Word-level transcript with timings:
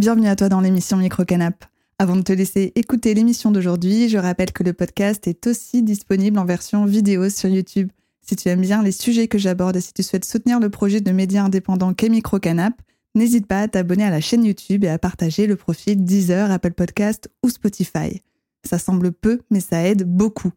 Bienvenue 0.00 0.28
à 0.28 0.34
toi 0.34 0.48
dans 0.48 0.62
l'émission 0.62 0.96
Microcanap. 0.96 1.66
Avant 1.98 2.16
de 2.16 2.22
te 2.22 2.32
laisser 2.32 2.72
écouter 2.74 3.12
l'émission 3.12 3.50
d'aujourd'hui, 3.50 4.08
je 4.08 4.16
rappelle 4.16 4.50
que 4.50 4.62
le 4.62 4.72
podcast 4.72 5.28
est 5.28 5.46
aussi 5.46 5.82
disponible 5.82 6.38
en 6.38 6.46
version 6.46 6.86
vidéo 6.86 7.28
sur 7.28 7.50
YouTube. 7.50 7.90
Si 8.22 8.34
tu 8.34 8.48
aimes 8.48 8.62
bien 8.62 8.82
les 8.82 8.92
sujets 8.92 9.28
que 9.28 9.36
j'aborde 9.36 9.76
et 9.76 9.82
si 9.82 9.92
tu 9.92 10.02
souhaites 10.02 10.24
soutenir 10.24 10.58
le 10.58 10.70
projet 10.70 11.02
de 11.02 11.12
médias 11.12 11.44
indépendants 11.44 11.92
qu'est 11.92 12.08
Microcanap, 12.08 12.72
n'hésite 13.14 13.46
pas 13.46 13.60
à 13.60 13.68
t'abonner 13.68 14.04
à 14.04 14.10
la 14.10 14.22
chaîne 14.22 14.46
YouTube 14.46 14.84
et 14.84 14.88
à 14.88 14.98
partager 14.98 15.46
le 15.46 15.56
profil 15.56 16.02
Deezer, 16.02 16.50
Apple 16.50 16.72
Podcast 16.72 17.28
ou 17.42 17.50
Spotify. 17.50 18.22
Ça 18.64 18.78
semble 18.78 19.12
peu, 19.12 19.40
mais 19.50 19.60
ça 19.60 19.86
aide 19.86 20.04
beaucoup. 20.04 20.52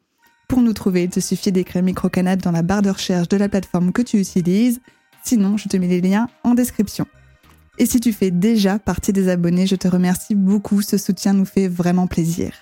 Pour 0.48 0.62
nous 0.62 0.72
trouver, 0.72 1.04
il 1.04 1.10
te 1.10 1.20
suffit 1.20 1.52
d'écrire 1.52 1.84
Microcanap 1.84 2.42
dans 2.42 2.52
la 2.52 2.62
barre 2.62 2.82
de 2.82 2.92
recherche 2.92 3.28
de 3.28 3.36
la 3.36 3.50
plateforme 3.50 3.92
que 3.92 4.04
tu 4.04 4.22
utilises. 4.22 4.80
Sinon, 5.26 5.58
je 5.58 5.68
te 5.68 5.76
mets 5.76 5.88
les 5.88 6.00
liens 6.00 6.30
en 6.46 6.54
description. 6.54 7.08
Et 7.80 7.88
si 7.88 8.00
tu 8.00 8.14
fais 8.14 8.30
déjà 8.30 8.78
partie 8.78 9.14
des 9.14 9.30
abonnés, 9.30 9.66
je 9.66 9.76
te 9.76 9.88
remercie 9.88 10.36
beaucoup, 10.36 10.84
ce 10.84 10.98
soutien 10.98 11.34
nous 11.34 11.46
fait 11.46 11.68
vraiment 11.68 12.06
plaisir. 12.06 12.54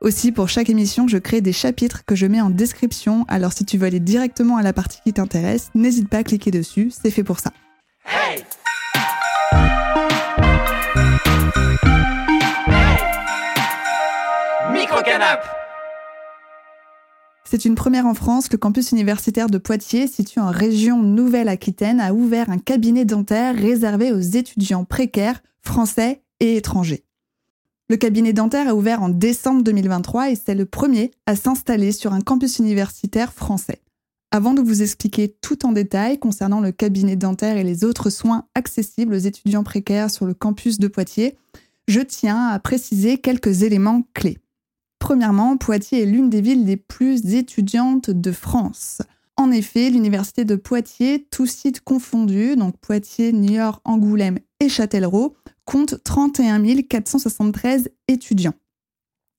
Aussi, 0.00 0.32
pour 0.32 0.48
chaque 0.48 0.68
émission, 0.68 1.06
je 1.06 1.18
crée 1.18 1.40
des 1.40 1.52
chapitres 1.52 2.04
que 2.04 2.16
je 2.16 2.26
mets 2.26 2.40
en 2.40 2.50
description, 2.50 3.24
alors 3.28 3.52
si 3.52 3.64
tu 3.64 3.78
veux 3.78 3.86
aller 3.86 4.00
directement 4.00 4.56
à 4.56 4.62
la 4.62 4.72
partie 4.72 4.98
qui 5.04 5.12
t'intéresse, 5.12 5.70
n'hésite 5.74 6.08
pas 6.08 6.18
à 6.18 6.24
cliquer 6.24 6.50
dessus, 6.50 6.90
c'est 6.90 7.12
fait 7.12 7.24
pour 7.24 7.38
ça. 7.38 7.52
Hey 8.06 8.44
C'est 17.48 17.66
une 17.66 17.74
première 17.74 18.06
en 18.06 18.14
France. 18.14 18.50
Le 18.50 18.58
campus 18.58 18.92
universitaire 18.92 19.48
de 19.48 19.58
Poitiers, 19.58 20.06
situé 20.06 20.40
en 20.40 20.50
région 20.50 21.02
Nouvelle-Aquitaine, 21.02 22.00
a 22.00 22.14
ouvert 22.14 22.48
un 22.48 22.58
cabinet 22.58 23.04
dentaire 23.04 23.54
réservé 23.54 24.12
aux 24.12 24.20
étudiants 24.20 24.84
précaires, 24.84 25.42
français 25.62 26.22
et 26.40 26.56
étrangers. 26.56 27.04
Le 27.90 27.96
cabinet 27.96 28.32
dentaire 28.32 28.68
a 28.68 28.74
ouvert 28.74 29.02
en 29.02 29.10
décembre 29.10 29.62
2023 29.62 30.30
et 30.30 30.36
c'est 30.36 30.54
le 30.54 30.64
premier 30.64 31.10
à 31.26 31.36
s'installer 31.36 31.92
sur 31.92 32.14
un 32.14 32.22
campus 32.22 32.58
universitaire 32.58 33.32
français. 33.32 33.82
Avant 34.30 34.54
de 34.54 34.62
vous 34.62 34.82
expliquer 34.82 35.36
tout 35.42 35.66
en 35.66 35.72
détail 35.72 36.18
concernant 36.18 36.60
le 36.60 36.72
cabinet 36.72 37.14
dentaire 37.14 37.58
et 37.58 37.62
les 37.62 37.84
autres 37.84 38.08
soins 38.08 38.46
accessibles 38.54 39.14
aux 39.14 39.18
étudiants 39.18 39.64
précaires 39.64 40.10
sur 40.10 40.24
le 40.24 40.34
campus 40.34 40.78
de 40.78 40.88
Poitiers, 40.88 41.36
je 41.88 42.00
tiens 42.00 42.48
à 42.48 42.58
préciser 42.58 43.18
quelques 43.18 43.62
éléments 43.62 44.02
clés. 44.14 44.38
Premièrement, 45.04 45.58
Poitiers 45.58 46.00
est 46.00 46.06
l'une 46.06 46.30
des 46.30 46.40
villes 46.40 46.64
les 46.64 46.78
plus 46.78 47.34
étudiantes 47.34 48.08
de 48.08 48.32
France. 48.32 49.02
En 49.36 49.50
effet, 49.50 49.90
l'université 49.90 50.46
de 50.46 50.56
Poitiers, 50.56 51.26
tous 51.30 51.44
sites 51.44 51.82
confondus, 51.82 52.56
donc 52.56 52.78
Poitiers, 52.78 53.30
Niort, 53.34 53.82
Angoulême 53.84 54.38
et 54.60 54.70
Châtellerault, 54.70 55.36
compte 55.66 56.02
31 56.04 56.62
473 56.80 57.90
étudiants. 58.08 58.54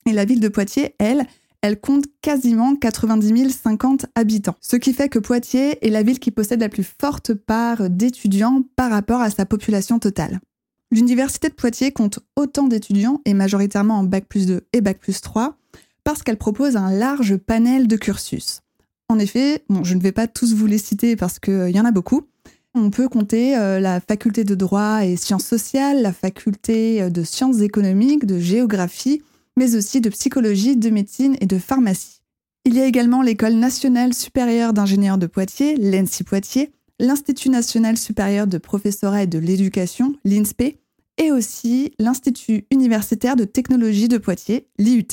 Et 0.06 0.14
la 0.14 0.26
ville 0.26 0.40
de 0.40 0.50
Poitiers, 0.50 0.94
elle, 1.00 1.26
elle 1.64 1.82
compte 1.82 2.06
quasiment 2.22 2.76
90 2.76 3.50
050 3.50 4.06
habitants. 4.14 4.58
Ce 4.62 4.76
qui 4.76 4.94
fait 4.94 5.10
que 5.10 5.18
Poitiers 5.18 5.84
est 5.84 5.90
la 5.90 6.04
ville 6.04 6.20
qui 6.20 6.30
possède 6.30 6.62
la 6.62 6.70
plus 6.70 6.88
forte 7.00 7.34
part 7.34 7.90
d'étudiants 7.90 8.62
par 8.76 8.92
rapport 8.92 9.22
à 9.22 9.32
sa 9.32 9.48
population 9.48 9.98
totale. 9.98 10.42
L'université 10.92 11.50
de 11.50 11.54
Poitiers 11.54 11.92
compte 11.92 12.20
autant 12.36 12.68
d'étudiants, 12.68 13.22
et 13.26 13.34
majoritairement 13.34 14.00
en 14.00 14.04
Bac 14.04 14.26
plus 14.28 14.46
2 14.46 14.62
et 14.74 14.82
Bac 14.82 15.00
plus 15.00 15.22
3, 15.22 15.58
parce 16.04 16.24
qu'elle 16.24 16.38
propose 16.38 16.78
un 16.78 16.92
large 16.92 17.38
panel 17.38 17.88
de 17.88 17.96
cursus. 17.98 18.62
En 19.10 19.20
effet, 19.20 19.64
je 19.84 19.94
ne 19.94 20.02
vais 20.02 20.12
pas 20.12 20.28
tous 20.28 20.54
vous 20.54 20.66
les 20.66 20.78
citer 20.78 21.16
parce 21.16 21.40
qu'il 21.40 21.54
euh, 21.54 21.70
y 21.70 21.80
en 21.80 21.86
a 21.86 21.92
beaucoup. 21.92 22.28
On 22.74 22.90
peut 22.90 23.08
compter 23.08 23.56
euh, 23.56 23.80
la 23.80 24.00
faculté 24.00 24.44
de 24.44 24.56
droit 24.56 25.06
et 25.06 25.16
sciences 25.16 25.46
sociales, 25.46 26.02
la 26.02 26.12
faculté 26.12 27.02
euh, 27.02 27.10
de 27.10 27.24
sciences 27.24 27.62
économiques, 27.62 28.26
de 28.26 28.40
géographie, 28.40 29.22
mais 29.58 29.76
aussi 29.76 30.02
de 30.02 30.10
psychologie, 30.10 30.76
de 30.76 30.90
médecine 30.90 31.38
et 31.40 31.46
de 31.46 31.60
pharmacie. 31.60 32.22
Il 32.66 32.74
y 32.74 32.82
a 32.82 32.86
également 32.86 33.22
l'École 33.22 33.54
nationale 33.54 34.14
supérieure 34.14 34.74
d'ingénieurs 34.74 35.20
de 35.20 35.28
Poitiers, 35.28 35.76
l'ENSI 35.76 36.24
Poitiers, 36.24 36.72
l'Institut 37.00 37.50
national 37.50 37.98
supérieur 37.98 38.48
de 38.48 38.58
professorat 38.58 39.24
et 39.24 39.28
de 39.28 39.40
l'éducation, 39.40 40.16
l'INSPE, 40.24 40.78
et 41.18 41.32
aussi 41.32 41.94
l'Institut 42.00 42.66
universitaire 42.72 43.36
de 43.36 43.46
technologie 43.46 44.08
de 44.08 44.18
Poitiers, 44.18 44.68
l'IUT. 44.78 45.08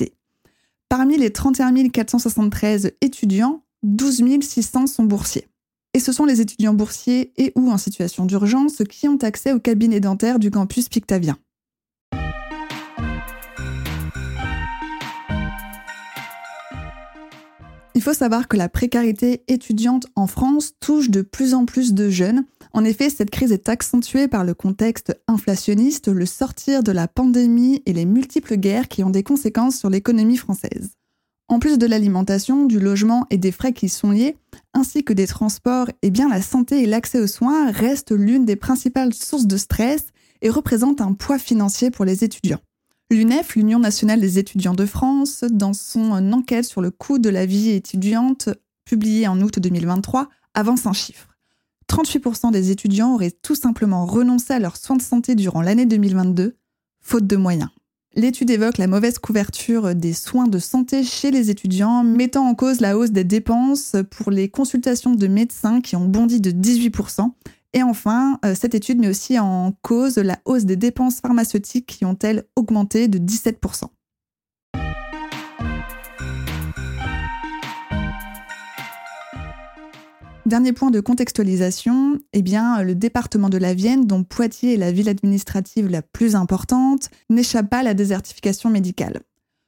Parmi 0.89 1.17
les 1.17 1.33
31 1.33 1.89
473 1.89 2.93
étudiants, 3.01 3.63
12 3.83 4.23
600 4.43 4.87
sont 4.87 5.05
boursiers. 5.05 5.49
Et 5.95 6.01
ce 6.01 6.13
sont 6.13 6.25
les 6.25 6.41
étudiants 6.41 6.75
boursiers 6.75 7.33
et 7.37 7.53
ou 7.55 7.71
en 7.71 7.79
situation 7.79 8.25
d'urgence 8.25 8.83
qui 8.89 9.09
ont 9.09 9.19
accès 9.19 9.53
au 9.53 9.61
cabinet 9.61 10.01
dentaire 10.01 10.39
du 10.39 10.51
campus 10.51 10.89
Pictavien. 10.89 11.37
Il 17.95 18.03
faut 18.03 18.15
savoir 18.15 18.49
que 18.49 18.57
la 18.57 18.71
précarité 18.71 19.43
étudiante 19.49 20.07
en 20.17 20.27
France 20.27 20.73
touche 20.81 21.11
de 21.11 21.21
plus 21.21 21.53
en 21.53 21.67
plus 21.67 21.93
de 21.93 22.09
jeunes. 22.09 22.45
En 22.73 22.85
effet, 22.85 23.11
cette 23.11 23.31
crise 23.31 23.53
est 23.53 23.69
accentuée 23.69 24.29
par 24.29 24.45
le 24.45 24.55
contexte 24.55 25.15
inflationniste, 25.29 26.09
le 26.09 26.25
sortir 26.25 26.83
de 26.83 26.93
la 26.93 27.07
pandémie 27.07 27.83
et 27.85 27.93
les 27.93 28.07
multiples 28.07 28.57
guerres 28.57 28.89
qui 28.89 29.05
ont 29.05 29.11
des 29.11 29.23
conséquences 29.23 29.79
sur 29.79 29.91
l'économie 29.91 30.39
française. 30.39 30.93
En 31.49 31.59
plus 31.59 31.77
de 31.77 31.87
l'alimentation, 31.87 32.65
du 32.65 32.81
logement 32.81 33.27
et 33.29 33.37
des 33.37 33.53
frais 33.53 33.75
qui 33.75 33.87
y 33.87 33.91
sont 33.91 34.11
liés, 34.11 34.37
ainsi 34.73 35.05
que 35.05 35.13
des 35.13 35.27
transports, 35.27 35.89
eh 36.01 36.11
bien 36.11 36.31
la 36.31 36.41
santé 36.41 36.83
et 36.83 36.87
l'accès 36.87 37.21
aux 37.21 37.27
soins 37.27 37.71
restent 37.71 38.13
l'une 38.13 38.47
des 38.47 38.57
principales 38.57 39.13
sources 39.13 39.47
de 39.47 39.59
stress 39.59 40.07
et 40.41 40.49
représentent 40.49 41.03
un 41.03 41.13
poids 41.13 41.39
financier 41.39 41.91
pour 41.91 42.07
les 42.07 42.25
étudiants. 42.25 42.61
L'UNEF, 43.13 43.57
l'Union 43.57 43.79
nationale 43.79 44.21
des 44.21 44.39
étudiants 44.39 44.73
de 44.73 44.87
France, 44.87 45.45
dans 45.51 45.75
son 45.75 46.33
enquête 46.33 46.65
sur 46.65 46.81
le 46.81 46.91
coût 46.91 47.19
de 47.19 47.29
la 47.29 47.45
vie 47.45 47.69
étudiante 47.69 48.49
publiée 48.87 49.29
en 49.29 49.39
août 49.43 49.59
2023, 49.59 50.31
avance 50.55 50.87
un 50.87 50.95
chiffre. 50.95 51.29
38% 51.91 52.53
des 52.53 52.71
étudiants 52.71 53.13
auraient 53.13 53.31
tout 53.31 53.55
simplement 53.55 54.07
renoncé 54.07 54.55
à 54.55 54.59
leurs 54.59 54.79
soins 54.79 54.97
de 54.97 55.03
santé 55.03 55.35
durant 55.35 55.61
l'année 55.61 55.85
2022, 55.85 56.57
faute 57.03 57.27
de 57.27 57.37
moyens. 57.37 57.69
L'étude 58.15 58.49
évoque 58.49 58.79
la 58.79 58.87
mauvaise 58.87 59.19
couverture 59.19 59.95
des 59.95 60.15
soins 60.15 60.49
de 60.49 60.59
santé 60.59 61.05
chez 61.05 61.31
les 61.31 61.51
étudiants, 61.51 62.05
mettant 62.05 62.49
en 62.49 62.55
cause 62.55 62.81
la 62.81 62.97
hausse 62.97 63.11
des 63.11 63.25
dépenses 63.25 63.95
pour 64.11 64.31
les 64.31 64.49
consultations 64.49 65.15
de 65.15 65.27
médecins 65.27 65.83
qui 65.83 65.97
ont 65.97 66.09
bondi 66.09 66.41
de 66.41 66.51
18%, 66.51 67.31
et 67.75 67.83
enfin, 67.83 68.39
euh, 68.45 68.55
cette 68.55 68.75
étude 68.75 68.99
met 68.99 69.09
aussi 69.09 69.39
en 69.39 69.73
cause 69.81 70.19
la 70.19 70.39
hausse 70.45 70.65
des 70.65 70.77
dépenses 70.77 71.21
pharmaceutiques 71.21 71.87
qui 71.87 72.05
ont, 72.05 72.19
elles, 72.23 72.45
augmenté 72.55 73.09
de 73.09 73.19
17%. 73.19 73.85
Dernier 80.45 80.73
point 80.75 80.91
de 80.91 81.01
contextualisation, 81.01 82.19
eh 82.35 82.43
bien, 82.43 82.83
le 82.83 82.95
département 82.95 83.49
de 83.49 83.57
la 83.57 83.73
Vienne, 83.73 84.07
dont 84.07 84.23
Poitiers 84.23 84.75
est 84.75 84.77
la 84.77 84.93
ville 84.93 85.09
administrative 85.09 85.89
la 85.89 86.03
plus 86.03 86.35
importante, 86.35 87.09
n'échappe 87.31 87.71
pas 87.71 87.79
à 87.79 87.83
la 87.83 87.95
désertification 87.95 88.69
médicale. 88.69 89.23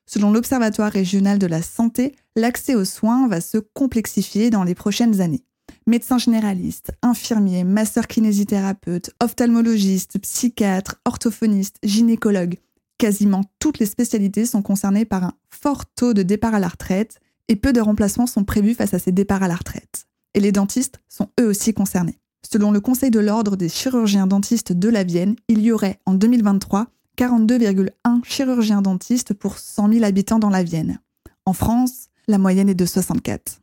Selon 0.06 0.30
l'Observatoire 0.30 0.92
régional 0.92 1.38
de 1.38 1.46
la 1.46 1.62
santé, 1.62 2.14
l'accès 2.36 2.74
aux 2.74 2.84
soins 2.84 3.28
va 3.28 3.40
se 3.40 3.56
complexifier 3.56 4.50
dans 4.50 4.64
les 4.64 4.74
prochaines 4.74 5.22
années 5.22 5.44
médecins 5.86 6.18
généralistes, 6.18 6.92
infirmiers, 7.02 7.64
masseurs 7.64 8.06
kinésithérapeutes, 8.06 9.10
ophtalmologistes, 9.20 10.18
psychiatres, 10.18 10.96
orthophonistes, 11.04 11.78
gynécologues. 11.82 12.58
Quasiment 12.98 13.42
toutes 13.58 13.78
les 13.78 13.86
spécialités 13.86 14.46
sont 14.46 14.62
concernées 14.62 15.04
par 15.04 15.24
un 15.24 15.32
fort 15.50 15.84
taux 15.86 16.14
de 16.14 16.22
départ 16.22 16.54
à 16.54 16.60
la 16.60 16.68
retraite 16.68 17.20
et 17.48 17.56
peu 17.56 17.72
de 17.72 17.80
remplacements 17.80 18.26
sont 18.26 18.44
prévus 18.44 18.74
face 18.74 18.94
à 18.94 18.98
ces 18.98 19.12
départs 19.12 19.42
à 19.42 19.48
la 19.48 19.56
retraite. 19.56 20.06
Et 20.34 20.40
les 20.40 20.52
dentistes 20.52 21.00
sont 21.08 21.28
eux 21.40 21.46
aussi 21.46 21.74
concernés. 21.74 22.18
Selon 22.50 22.70
le 22.70 22.80
Conseil 22.80 23.10
de 23.10 23.20
l'Ordre 23.20 23.56
des 23.56 23.68
chirurgiens 23.68 24.26
dentistes 24.26 24.72
de 24.72 24.88
la 24.88 25.04
Vienne, 25.04 25.36
il 25.48 25.60
y 25.60 25.72
aurait 25.72 26.00
en 26.06 26.14
2023 26.14 26.88
42,1 27.16 28.24
chirurgiens 28.24 28.82
dentistes 28.82 29.34
pour 29.34 29.58
100 29.58 29.92
000 29.92 30.04
habitants 30.04 30.38
dans 30.38 30.50
la 30.50 30.62
Vienne. 30.62 31.00
En 31.46 31.52
France, 31.52 32.08
la 32.26 32.38
moyenne 32.38 32.68
est 32.68 32.74
de 32.74 32.86
64. 32.86 33.60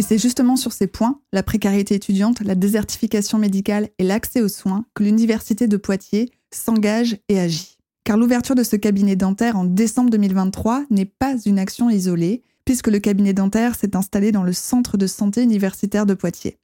Et 0.00 0.02
c'est 0.02 0.16
justement 0.16 0.56
sur 0.56 0.72
ces 0.72 0.86
points, 0.86 1.20
la 1.30 1.42
précarité 1.42 1.94
étudiante, 1.94 2.40
la 2.40 2.54
désertification 2.54 3.36
médicale 3.36 3.90
et 3.98 4.02
l'accès 4.02 4.40
aux 4.40 4.48
soins, 4.48 4.86
que 4.94 5.02
l'Université 5.02 5.66
de 5.66 5.76
Poitiers 5.76 6.30
s'engage 6.50 7.18
et 7.28 7.38
agit. 7.38 7.76
Car 8.02 8.16
l'ouverture 8.16 8.54
de 8.54 8.62
ce 8.62 8.76
cabinet 8.76 9.14
dentaire 9.14 9.58
en 9.58 9.64
décembre 9.64 10.08
2023 10.08 10.86
n'est 10.88 11.04
pas 11.04 11.36
une 11.44 11.58
action 11.58 11.90
isolée, 11.90 12.42
puisque 12.64 12.88
le 12.88 12.98
cabinet 12.98 13.34
dentaire 13.34 13.74
s'est 13.74 13.94
installé 13.94 14.32
dans 14.32 14.42
le 14.42 14.54
centre 14.54 14.96
de 14.96 15.06
santé 15.06 15.42
universitaire 15.42 16.06
de 16.06 16.14
Poitiers. 16.14 16.56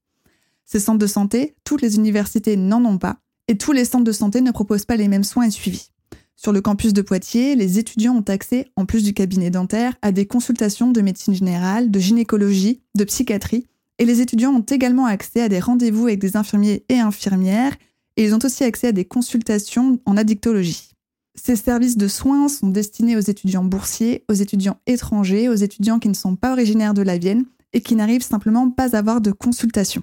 Ces 0.65 0.81
centres 0.81 0.97
de 0.97 1.06
santé, 1.06 1.56
toutes 1.62 1.83
les 1.83 1.97
universités 1.97 2.56
n'en 2.56 2.83
ont 2.87 2.97
pas, 2.97 3.19
et 3.49 3.59
tous 3.59 3.73
les 3.73 3.85
centres 3.85 4.05
de 4.05 4.12
santé 4.12 4.41
ne 4.41 4.50
proposent 4.50 4.87
pas 4.87 4.97
les 4.97 5.09
mêmes 5.09 5.25
soins 5.25 5.44
et 5.44 5.50
suivis. 5.50 5.91
Sur 6.37 6.53
le 6.53 6.61
campus 6.61 6.93
de 6.93 7.00
Poitiers, 7.00 7.56
les 7.56 7.79
étudiants 7.79 8.17
ont 8.17 8.31
accès, 8.31 8.67
en 8.77 8.85
plus 8.85 9.03
du 9.03 9.15
cabinet 9.15 9.50
dentaire, 9.50 9.94
à 10.03 10.12
des 10.12 10.27
consultations 10.27 10.93
de 10.93 11.00
médecine 11.00 11.35
générale, 11.35 11.91
de 11.91 11.99
gynécologie, 11.99 12.83
de 12.94 13.05
psychiatrie 13.05 13.67
Et 13.99 14.05
les 14.05 14.21
étudiants 14.21 14.53
ont 14.53 14.61
également 14.61 15.06
accès 15.06 15.41
à 15.41 15.49
des 15.49 15.61
rendez-vous 15.61 16.06
avec 16.06 16.19
des 16.19 16.37
infirmiers 16.37 16.85
et 16.91 16.99
infirmières, 16.99 17.75
et 18.19 18.25
ils 18.25 18.35
ont 18.35 18.38
aussi 18.44 18.65
accès 18.65 18.88
à 18.88 18.93
des 18.93 19.06
consultations 19.06 19.99
en 20.05 20.17
addictologie. 20.17 20.91
Ces 21.35 21.56
services 21.56 21.97
de 21.97 22.09
soins 22.09 22.49
sont 22.49 22.69
destinés 22.69 23.17
aux 23.17 23.21
étudiants 23.21 23.65
boursiers, 23.65 24.25
aux 24.29 24.35
étudiants 24.35 24.79
étrangers, 24.87 25.49
aux 25.49 25.55
étudiants 25.55 25.99
qui 25.99 26.09
ne 26.09 26.15
sont 26.15 26.37
pas 26.37 26.53
originaires 26.53 26.94
de 26.94 27.03
la 27.03 27.19
Vienne 27.19 27.44
et 27.73 27.81
qui 27.81 27.94
n'arrivent 27.94 28.23
simplement 28.23 28.71
pas 28.71 28.94
à 28.94 28.99
avoir 28.99 29.21
de 29.21 29.33
consultation. 29.33 30.03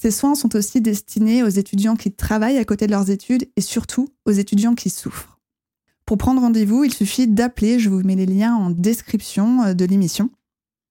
Ces 0.00 0.10
soins 0.10 0.34
sont 0.34 0.54
aussi 0.56 0.80
destinés 0.80 1.42
aux 1.42 1.48
étudiants 1.48 1.96
qui 1.96 2.12
travaillent 2.12 2.58
à 2.58 2.64
côté 2.64 2.86
de 2.86 2.92
leurs 2.92 3.10
études 3.10 3.48
et 3.56 3.60
surtout 3.60 4.08
aux 4.24 4.30
étudiants 4.30 4.76
qui 4.76 4.90
souffrent. 4.90 5.29
Pour 6.10 6.18
prendre 6.18 6.40
rendez-vous, 6.40 6.82
il 6.82 6.92
suffit 6.92 7.28
d'appeler, 7.28 7.78
je 7.78 7.88
vous 7.88 8.02
mets 8.02 8.16
les 8.16 8.26
liens 8.26 8.56
en 8.56 8.70
description 8.70 9.62
euh, 9.62 9.74
de 9.74 9.84
l'émission. 9.84 10.28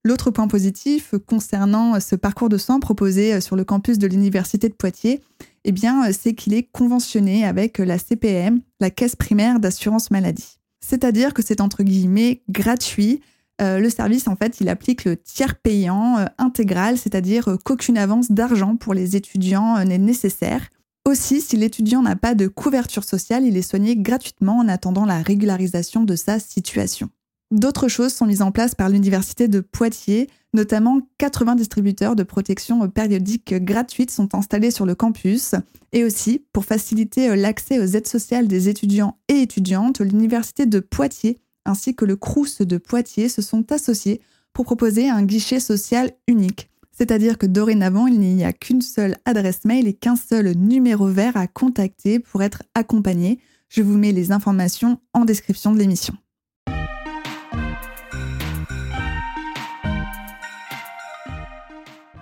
L'autre 0.02 0.30
point 0.30 0.48
positif 0.48 1.14
concernant 1.26 2.00
ce 2.00 2.16
parcours 2.16 2.48
de 2.48 2.56
soins 2.56 2.80
proposé 2.80 3.34
euh, 3.34 3.42
sur 3.42 3.54
le 3.54 3.64
campus 3.64 3.98
de 3.98 4.06
l'Université 4.06 4.70
de 4.70 4.74
Poitiers, 4.74 5.20
eh 5.66 5.72
euh, 5.72 6.12
c'est 6.18 6.32
qu'il 6.32 6.54
est 6.54 6.62
conventionné 6.62 7.44
avec 7.44 7.76
la 7.76 7.98
CPM, 7.98 8.62
la 8.80 8.88
Caisse 8.88 9.14
primaire 9.14 9.60
d'assurance 9.60 10.10
maladie. 10.10 10.58
C'est-à-dire 10.80 11.34
que 11.34 11.42
c'est 11.42 11.60
entre 11.60 11.82
guillemets 11.82 12.40
gratuit 12.48 13.20
euh, 13.60 13.78
le 13.78 13.90
service, 13.90 14.26
en 14.26 14.36
fait, 14.36 14.60
il 14.60 14.68
applique 14.68 15.04
le 15.04 15.16
tiers 15.16 15.54
payant 15.56 16.18
euh, 16.18 16.24
intégral, 16.38 16.96
c'est-à-dire 16.96 17.48
euh, 17.48 17.56
qu'aucune 17.62 17.98
avance 17.98 18.32
d'argent 18.32 18.76
pour 18.76 18.94
les 18.94 19.16
étudiants 19.16 19.84
n'est 19.84 19.98
nécessaire. 19.98 20.70
Aussi, 21.06 21.40
si 21.40 21.56
l'étudiant 21.56 22.02
n'a 22.02 22.16
pas 22.16 22.34
de 22.34 22.46
couverture 22.46 23.04
sociale, 23.04 23.44
il 23.44 23.56
est 23.56 23.62
soigné 23.62 23.96
gratuitement 23.96 24.58
en 24.58 24.68
attendant 24.68 25.06
la 25.06 25.22
régularisation 25.22 26.04
de 26.04 26.14
sa 26.14 26.38
situation. 26.38 27.08
D'autres 27.50 27.88
choses 27.88 28.12
sont 28.12 28.26
mises 28.26 28.42
en 28.42 28.52
place 28.52 28.76
par 28.76 28.88
l'Université 28.88 29.48
de 29.48 29.60
Poitiers, 29.60 30.28
notamment 30.54 31.00
80 31.18 31.56
distributeurs 31.56 32.14
de 32.14 32.22
protection 32.22 32.88
périodique 32.88 33.54
gratuite 33.64 34.10
sont 34.10 34.34
installés 34.34 34.70
sur 34.70 34.86
le 34.86 34.94
campus. 34.94 35.54
Et 35.92 36.04
aussi, 36.04 36.44
pour 36.52 36.64
faciliter 36.64 37.34
l'accès 37.34 37.80
aux 37.80 37.96
aides 37.96 38.06
sociales 38.06 38.46
des 38.46 38.68
étudiants 38.68 39.18
et 39.28 39.42
étudiantes, 39.42 40.00
l'Université 40.00 40.66
de 40.66 40.78
Poitiers 40.78 41.38
ainsi 41.64 41.94
que 41.94 42.04
le 42.04 42.16
Crous 42.16 42.60
de 42.60 42.76
Poitiers 42.78 43.28
se 43.28 43.42
sont 43.42 43.70
associés 43.72 44.20
pour 44.52 44.64
proposer 44.64 45.08
un 45.08 45.22
guichet 45.22 45.60
social 45.60 46.12
unique. 46.26 46.70
C'est-à-dire 47.00 47.38
que 47.38 47.46
dorénavant, 47.46 48.08
il 48.08 48.20
n'y 48.20 48.44
a 48.44 48.52
qu'une 48.52 48.82
seule 48.82 49.16
adresse 49.24 49.64
mail 49.64 49.86
et 49.86 49.94
qu'un 49.94 50.16
seul 50.16 50.52
numéro 50.54 51.06
vert 51.06 51.34
à 51.34 51.46
contacter 51.46 52.18
pour 52.18 52.42
être 52.42 52.62
accompagné. 52.74 53.38
Je 53.70 53.80
vous 53.80 53.96
mets 53.96 54.12
les 54.12 54.32
informations 54.32 55.00
en 55.14 55.24
description 55.24 55.72
de 55.72 55.78
l'émission. 55.78 56.12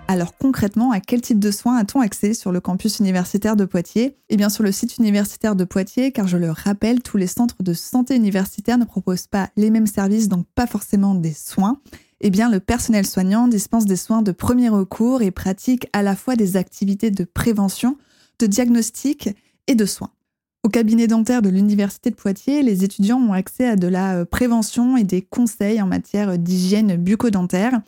Alors 0.07 0.37
concrètement, 0.37 0.91
à 0.91 1.01
quel 1.01 1.19
type 1.19 1.39
de 1.39 1.51
soins 1.51 1.75
a-t-on 1.75 1.99
accès 1.99 2.33
sur 2.33 2.53
le 2.53 2.61
campus 2.61 2.99
universitaire 2.99 3.57
de 3.57 3.65
Poitiers? 3.65 4.15
Eh 4.29 4.37
bien 4.37 4.47
sur 4.47 4.63
le 4.63 4.71
site 4.71 4.97
universitaire 4.97 5.57
de 5.57 5.65
Poitiers, 5.65 6.13
car 6.13 6.25
je 6.25 6.37
le 6.37 6.51
rappelle, 6.51 7.03
tous 7.03 7.17
les 7.17 7.27
centres 7.27 7.63
de 7.63 7.73
santé 7.73 8.15
universitaires 8.15 8.77
ne 8.77 8.85
proposent 8.85 9.27
pas 9.27 9.49
les 9.57 9.71
mêmes 9.71 9.87
services, 9.87 10.29
donc 10.29 10.45
pas 10.55 10.67
forcément 10.67 11.15
des 11.15 11.33
soins. 11.33 11.81
Eh 12.21 12.29
bien 12.29 12.49
le 12.49 12.59
personnel 12.59 13.05
soignant 13.05 13.47
dispense 13.47 13.85
des 13.85 13.95
soins 13.95 14.21
de 14.21 14.31
premier 14.31 14.69
recours 14.69 15.21
et 15.21 15.31
pratique 15.31 15.87
à 15.93 16.03
la 16.03 16.15
fois 16.15 16.35
des 16.35 16.57
activités 16.57 17.11
de 17.11 17.23
prévention, 17.23 17.97
de 18.39 18.45
diagnostic 18.45 19.29
et 19.67 19.75
de 19.75 19.85
soins. 19.85 20.11
Au 20.63 20.69
cabinet 20.69 21.07
dentaire 21.07 21.41
de 21.41 21.49
l'Université 21.49 22.09
de 22.09 22.15
Poitiers, 22.15 22.63
les 22.63 22.83
étudiants 22.83 23.19
ont 23.19 23.31
accès 23.31 23.65
à 23.65 23.75
de 23.77 23.87
la 23.87 24.17
euh, 24.17 24.25
prévention 24.25 24.97
et 24.97 25.05
des 25.05 25.21
conseils 25.21 25.81
en 25.81 25.87
matière 25.87 26.37
d'hygiène 26.37 26.97
bucco-dentaire. 26.97 27.79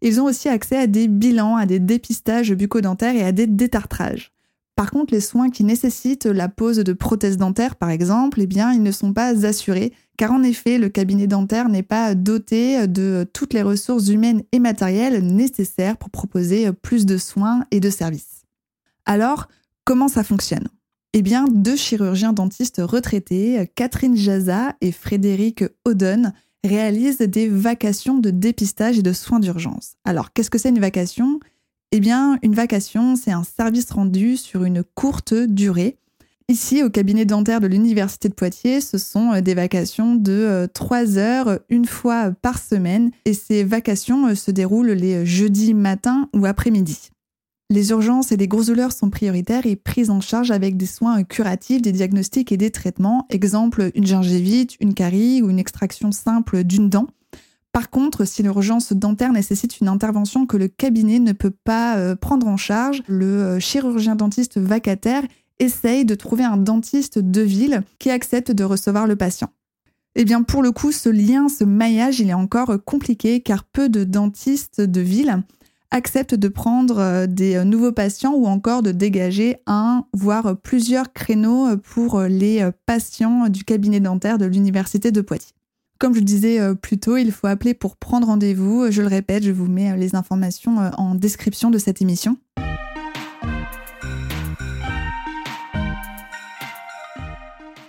Ils 0.00 0.20
ont 0.20 0.26
aussi 0.26 0.48
accès 0.48 0.76
à 0.76 0.86
des 0.86 1.08
bilans, 1.08 1.56
à 1.56 1.66
des 1.66 1.80
dépistages 1.80 2.54
bucco-dentaires 2.54 3.16
et 3.16 3.24
à 3.24 3.32
des 3.32 3.48
détartrages. 3.48 4.32
Par 4.80 4.90
contre, 4.90 5.12
les 5.12 5.20
soins 5.20 5.50
qui 5.50 5.62
nécessitent 5.62 6.24
la 6.24 6.48
pose 6.48 6.78
de 6.78 6.94
prothèses 6.94 7.36
dentaires, 7.36 7.76
par 7.76 7.90
exemple, 7.90 8.40
eh 8.40 8.46
bien, 8.46 8.72
ils 8.72 8.82
ne 8.82 8.92
sont 8.92 9.12
pas 9.12 9.44
assurés, 9.44 9.92
car 10.16 10.32
en 10.32 10.42
effet, 10.42 10.78
le 10.78 10.88
cabinet 10.88 11.26
dentaire 11.26 11.68
n'est 11.68 11.82
pas 11.82 12.14
doté 12.14 12.86
de 12.86 13.28
toutes 13.30 13.52
les 13.52 13.60
ressources 13.60 14.08
humaines 14.08 14.42
et 14.52 14.58
matérielles 14.58 15.22
nécessaires 15.22 15.98
pour 15.98 16.08
proposer 16.08 16.72
plus 16.72 17.04
de 17.04 17.18
soins 17.18 17.66
et 17.70 17.78
de 17.78 17.90
services. 17.90 18.46
Alors, 19.04 19.48
comment 19.84 20.08
ça 20.08 20.24
fonctionne? 20.24 20.68
Eh 21.12 21.20
bien, 21.20 21.44
deux 21.44 21.76
chirurgiens 21.76 22.32
dentistes 22.32 22.80
retraités, 22.82 23.70
Catherine 23.74 24.16
Jaza 24.16 24.76
et 24.80 24.92
Frédéric 24.92 25.62
Odon, 25.84 26.32
réalise 26.64 27.18
des 27.18 27.48
vacations 27.48 28.16
de 28.16 28.30
dépistage 28.30 28.98
et 28.98 29.02
de 29.02 29.12
soins 29.12 29.40
d'urgence. 29.40 29.96
Alors, 30.06 30.32
qu'est-ce 30.32 30.48
que 30.48 30.58
c'est 30.58 30.68
une 30.68 30.80
vacation? 30.80 31.39
Eh 31.92 31.98
bien, 31.98 32.38
une 32.42 32.54
vacation, 32.54 33.16
c'est 33.16 33.32
un 33.32 33.42
service 33.42 33.90
rendu 33.90 34.36
sur 34.36 34.62
une 34.62 34.84
courte 34.84 35.34
durée. 35.34 35.96
Ici, 36.48 36.84
au 36.84 36.90
cabinet 36.90 37.24
dentaire 37.24 37.60
de 37.60 37.66
l'Université 37.66 38.28
de 38.28 38.34
Poitiers, 38.34 38.80
ce 38.80 38.96
sont 38.96 39.32
euh, 39.32 39.40
des 39.40 39.54
vacations 39.54 40.14
de 40.14 40.68
3 40.72 40.98
euh, 40.98 41.18
heures 41.18 41.58
une 41.68 41.86
fois 41.86 42.30
par 42.42 42.60
semaine 42.60 43.10
et 43.24 43.34
ces 43.34 43.64
vacations 43.64 44.28
euh, 44.28 44.34
se 44.36 44.52
déroulent 44.52 44.90
les 44.90 45.26
jeudis 45.26 45.74
matin 45.74 46.28
ou 46.32 46.46
après-midi. 46.46 47.10
Les 47.70 47.90
urgences 47.90 48.30
et 48.30 48.36
les 48.36 48.48
grosses 48.48 48.66
douleurs 48.66 48.92
sont 48.92 49.10
prioritaires 49.10 49.66
et 49.66 49.74
prises 49.74 50.10
en 50.10 50.20
charge 50.20 50.52
avec 50.52 50.76
des 50.76 50.86
soins 50.86 51.24
curatifs, 51.24 51.82
des 51.82 51.92
diagnostics 51.92 52.52
et 52.52 52.56
des 52.56 52.70
traitements, 52.70 53.26
exemple 53.30 53.90
une 53.96 54.06
gingivite, 54.06 54.76
une 54.80 54.94
carie 54.94 55.42
ou 55.42 55.50
une 55.50 55.58
extraction 55.58 56.12
simple 56.12 56.62
d'une 56.62 56.88
dent. 56.88 57.08
Par 57.72 57.90
contre, 57.90 58.24
si 58.24 58.42
l'urgence 58.42 58.92
dentaire 58.92 59.32
nécessite 59.32 59.80
une 59.80 59.88
intervention 59.88 60.44
que 60.44 60.56
le 60.56 60.66
cabinet 60.66 61.20
ne 61.20 61.32
peut 61.32 61.52
pas 61.64 61.98
euh, 61.98 62.16
prendre 62.16 62.48
en 62.48 62.56
charge, 62.56 63.02
le 63.06 63.26
euh, 63.26 63.60
chirurgien 63.60 64.16
dentiste 64.16 64.58
vacataire 64.58 65.22
essaye 65.60 66.04
de 66.04 66.16
trouver 66.16 66.42
un 66.42 66.56
dentiste 66.56 67.18
de 67.18 67.42
ville 67.42 67.82
qui 67.98 68.10
accepte 68.10 68.50
de 68.50 68.64
recevoir 68.64 69.06
le 69.06 69.14
patient. 69.14 69.50
Eh 70.16 70.24
bien, 70.24 70.42
pour 70.42 70.62
le 70.62 70.72
coup, 70.72 70.90
ce 70.90 71.08
lien, 71.08 71.48
ce 71.48 71.62
maillage, 71.62 72.18
il 72.18 72.30
est 72.30 72.34
encore 72.34 72.72
compliqué 72.84 73.40
car 73.40 73.62
peu 73.62 73.88
de 73.88 74.02
dentistes 74.02 74.80
de 74.80 75.00
ville 75.00 75.44
accepte 75.92 76.34
de 76.34 76.48
prendre 76.48 76.98
euh, 76.98 77.26
des 77.26 77.64
nouveaux 77.64 77.92
patients 77.92 78.34
ou 78.34 78.46
encore 78.46 78.82
de 78.82 78.90
dégager 78.90 79.58
un, 79.66 80.06
voire 80.12 80.56
plusieurs 80.56 81.12
créneaux 81.12 81.76
pour 81.76 82.20
les 82.22 82.68
patients 82.86 83.48
du 83.48 83.62
cabinet 83.62 84.00
dentaire 84.00 84.38
de 84.38 84.46
l'Université 84.46 85.12
de 85.12 85.20
Poitiers. 85.20 85.54
Comme 86.00 86.14
je 86.14 86.20
disais 86.20 86.58
plus 86.76 86.98
tôt, 86.98 87.18
il 87.18 87.30
faut 87.30 87.46
appeler 87.46 87.74
pour 87.74 87.98
prendre 87.98 88.26
rendez-vous. 88.26 88.90
Je 88.90 89.02
le 89.02 89.08
répète, 89.08 89.42
je 89.42 89.50
vous 89.50 89.66
mets 89.66 89.94
les 89.98 90.14
informations 90.14 90.78
en 90.96 91.14
description 91.14 91.70
de 91.70 91.76
cette 91.76 92.00
émission. 92.00 92.38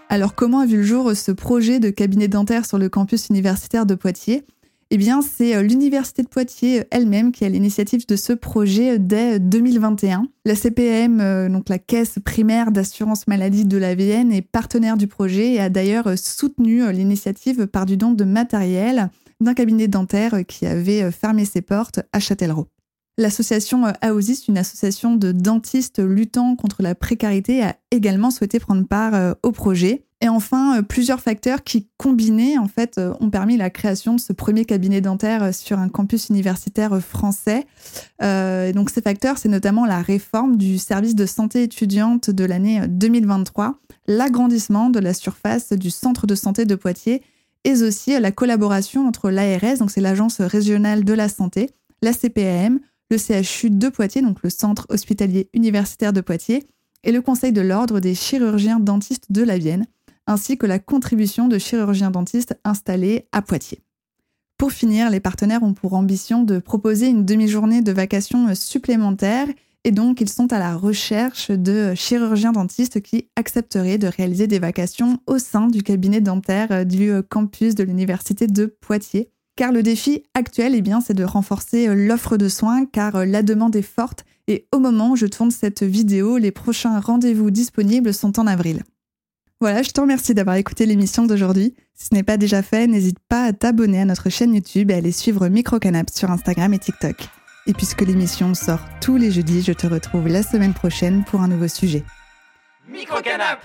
Alors 0.09 0.36
comment 0.36 0.59
a 0.59 0.65
vu 0.65 0.75
le 0.75 0.83
jour 0.83 1.15
ce 1.15 1.31
projet 1.31 1.79
de 1.79 1.89
cabinet 1.89 2.27
dentaire 2.27 2.65
sur 2.65 2.77
le 2.77 2.89
campus 2.89 3.29
universitaire 3.29 3.86
de 3.86 3.95
Poitiers? 3.95 4.45
Eh 4.93 4.98
bien, 4.98 5.21
c'est 5.21 5.55
euh, 5.55 5.62
l'Université 5.62 6.21
de 6.21 6.27
Poitiers 6.27 6.81
euh, 6.81 6.83
elle-même 6.91 7.31
qui 7.31 7.45
a 7.45 7.50
l'initiative 7.50 8.05
de 8.05 8.17
ce 8.17 8.33
projet 8.33 8.95
euh, 8.95 8.98
dès 9.00 9.39
2021. 9.39 10.27
La 10.43 10.53
CPM, 10.53 11.48
donc 11.50 11.69
la 11.69 11.79
Caisse 11.79 12.19
primaire 12.25 12.71
d'assurance 12.71 13.25
maladie 13.27 13.63
de 13.63 13.77
la 13.77 13.95
Vienne, 13.95 14.33
est 14.33 14.41
partenaire 14.41 14.98
du 14.98 15.07
projet 15.07 15.53
et 15.53 15.60
a 15.60 15.69
d'ailleurs 15.69 16.17
soutenu 16.17 16.91
l'initiative 16.91 17.67
par 17.67 17.86
du 17.86 17.95
don 17.95 18.12
de 18.12 18.24
matériel 18.24 19.10
d'un 19.39 19.53
cabinet 19.53 19.88
dentaire 19.88 20.43
qui 20.48 20.65
avait 20.65 21.12
fermé 21.12 21.45
ses 21.45 21.62
portes 21.62 22.01
à 22.12 22.19
Châtellerault. 22.19 22.67
L'association 23.21 23.83
AOSIS, 24.01 24.45
une 24.47 24.57
association 24.57 25.15
de 25.15 25.31
dentistes 25.31 25.99
luttant 25.99 26.55
contre 26.55 26.81
la 26.81 26.95
précarité, 26.95 27.63
a 27.63 27.75
également 27.91 28.31
souhaité 28.31 28.59
prendre 28.59 28.87
part 28.87 29.35
au 29.43 29.51
projet. 29.51 30.05
Et 30.21 30.29
enfin, 30.29 30.77
euh, 30.77 30.81
plusieurs 30.83 31.19
facteurs 31.19 31.63
qui, 31.63 31.87
combinés, 31.97 32.59
en 32.59 32.67
fait, 32.67 32.99
euh, 32.99 33.13
ont 33.19 33.31
permis 33.31 33.57
la 33.57 33.71
création 33.71 34.13
de 34.15 34.19
ce 34.19 34.33
premier 34.33 34.65
cabinet 34.65 35.01
dentaire 35.01 35.43
euh, 35.43 35.51
sur 35.51 35.79
un 35.79 35.89
campus 35.89 36.29
universitaire 36.29 37.01
français. 37.01 37.65
donc, 38.21 38.91
ces 38.91 39.01
facteurs, 39.01 39.39
c'est 39.39 39.49
notamment 39.49 39.85
la 39.85 40.01
réforme 40.01 40.57
du 40.57 40.77
service 40.77 41.15
de 41.15 41.25
santé 41.25 41.63
étudiante 41.63 42.29
de 42.29 42.45
l'année 42.45 42.81
2023, 42.87 43.79
l'agrandissement 44.07 44.89
de 44.89 44.99
la 44.99 45.13
surface 45.13 45.73
du 45.73 45.89
centre 45.89 46.27
de 46.27 46.35
santé 46.35 46.65
de 46.65 46.75
Poitiers, 46.75 47.23
et 47.63 47.83
aussi 47.83 48.19
la 48.19 48.31
collaboration 48.31 49.07
entre 49.07 49.29
l'ARS, 49.29 49.77
donc 49.79 49.91
c'est 49.91 50.01
l'agence 50.01 50.41
régionale 50.41 51.03
de 51.03 51.13
la 51.13 51.29
santé, 51.29 51.69
la 52.01 52.13
CPAM, 52.13 52.79
le 53.12 53.18
CHU 53.18 53.70
de 53.70 53.89
Poitiers, 53.89 54.24
donc 54.24 54.41
le 54.41 54.50
centre 54.50 54.88
hospitalier 54.89 55.50
universitaire 55.53 56.13
de 56.13 56.22
Poitiers, 56.22 56.65
et 57.03 57.12
le 57.12 57.22
Conseil 57.22 57.51
de 57.51 57.62
l'ordre 57.62 58.00
des 58.00 58.15
chirurgiens 58.15 58.80
dentistes 58.80 59.32
de 59.32 59.44
la 59.44 59.58
Vienne 59.58 59.86
ainsi 60.27 60.58
que 60.58 60.65
la 60.65 60.80
contribution 60.80 61.48
de 61.48 61.58
chirurgiens-dentistes 61.58 62.58
installés 62.63 63.27
à 63.32 63.41
Poitiers. 63.41 63.82
Pour 64.58 64.72
finir, 64.72 65.10
les 65.10 65.20
partenaires 65.20 65.63
ont 65.63 65.74
pour 65.74 65.94
ambition 65.94 66.44
de 66.44 66.60
proposer 66.60 67.08
une 67.08 67.25
demi-journée 67.25 67.82
de 67.82 67.91
vacations 67.91 68.53
supplémentaires 68.53 69.48
et 69.84 69.91
donc 69.91 70.22
ils 70.22 70.30
sont 70.30 70.53
à 70.53 70.60
la 70.60 70.75
recherche 70.75 71.50
de 71.50 71.96
chirurgiens-dentistes 71.96 73.01
qui 73.01 73.30
accepteraient 73.36 73.98
de 73.98 74.08
réaliser 74.08 74.46
des 74.46 74.60
vacations 74.60 75.20
au 75.25 75.39
sein 75.39 75.68
du 75.68 75.82
cabinet 75.82 76.22
dentaire 76.22 76.86
du 76.86 77.12
campus 77.27 77.74
de 77.74 77.84
l'Université 77.84 78.46
de 78.46 78.68
Poitiers. 78.68 79.32
Car 79.55 79.72
le 79.72 79.84
défi 79.84 80.24
actuel, 80.34 80.74
eh 80.75 80.81
bien, 80.81 81.01
c'est 81.01 81.13
de 81.13 81.24
renforcer 81.24 81.88
euh, 81.88 81.96
l'offre 81.96 82.38
de 82.38 82.50
soins 82.50 82.86
car 82.86 83.15
euh, 83.15 83.25
la 83.25 83.43
demande 83.43 83.75
est 83.75 83.81
forte 83.81 84.25
et 84.48 84.67
au 84.72 84.79
moment 84.79 85.12
où 85.12 85.15
je 85.15 85.25
tourne 85.27 85.51
cette 85.51 85.84
vidéo, 85.84 86.38
les 86.38 86.51
prochains 86.51 87.00
rendez-vous 87.00 87.51
disponibles 87.51 88.13
sont 88.13 88.39
en 88.39 88.48
avril. 88.48 88.84
Voilà, 89.60 89.84
je 89.84 89.91
te 89.91 90.01
remercie 90.01 90.34
d'avoir 90.34 90.55
écouté 90.55 90.86
l'émission 90.86 91.25
d'aujourd'hui. 91.25 91.75
Si 91.93 92.08
ce 92.08 92.15
n'est 92.15 92.24
pas 92.24 92.38
déjà 92.38 92.63
fait, 92.63 92.88
n'hésite 92.88 93.20
pas 93.29 93.43
à 93.43 93.53
t'abonner 93.53 94.01
à 94.01 94.05
notre 94.05 94.29
chaîne 94.29 94.55
YouTube 94.55 94.89
et 94.89 94.96
à 94.96 94.98
aller 94.98 95.12
suivre 95.12 95.48
Microcanap 95.48 96.10
sur 96.10 96.31
Instagram 96.31 96.74
et 96.74 96.79
TikTok. 96.79 97.15
Et 97.67 97.74
puisque 97.74 98.01
l'émission 98.01 98.55
sort 98.55 98.84
tous 99.01 99.17
les 99.17 99.29
jeudis, 99.29 99.62
je 99.62 99.74
te 99.74 99.86
retrouve 99.86 100.27
la 100.27 100.41
semaine 100.41 100.74
prochaine 100.74 101.24
pour 101.25 101.41
un 101.41 101.48
nouveau 101.48 101.67
sujet. 101.67 102.03
Microcanap 102.89 103.60